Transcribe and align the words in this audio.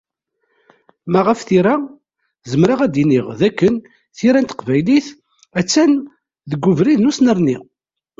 Ma 1.11 1.21
ɣef 1.21 1.39
tira, 1.47 1.75
zemreɣ 2.51 2.79
ad 2.81 2.91
d-iniɣ 2.93 3.27
d 3.39 3.41
akken 3.47 3.75
tira 4.17 4.39
n 4.39 4.45
teqbaylit, 4.49 5.07
ha-tt-an 5.55 5.91
deg 6.51 6.65
ubrid 6.71 6.99
n 7.01 7.09
usnerni. 7.09 7.57